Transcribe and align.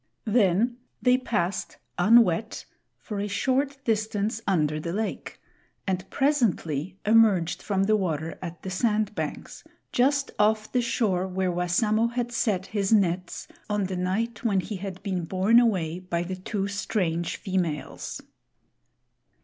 Then 0.25 0.77
they 0.99 1.15
passed, 1.15 1.77
unwet, 1.99 2.65
for 2.97 3.19
a 3.19 3.27
short 3.27 3.77
distance 3.85 4.41
under 4.47 4.79
the 4.79 4.93
lake 4.93 5.39
and 5.85 6.09
presently 6.09 6.97
emerged 7.05 7.61
from 7.61 7.83
the 7.83 7.95
water 7.95 8.39
at 8.41 8.63
the 8.63 8.71
sand 8.71 9.13
banks, 9.13 9.63
just 9.91 10.31
off 10.39 10.71
the 10.71 10.81
shore 10.81 11.27
where 11.27 11.51
Wassamo 11.51 12.07
had 12.13 12.31
set 12.31 12.65
his 12.73 12.91
nets 12.91 13.47
on 13.69 13.83
the 13.83 13.95
night 13.95 14.43
when 14.43 14.61
he 14.61 14.77
had 14.77 15.03
been 15.03 15.23
borne 15.23 15.59
away 15.59 15.99
by 15.99 16.23
the 16.23 16.35
two 16.35 16.67
strange 16.67 17.35
females. 17.37 18.23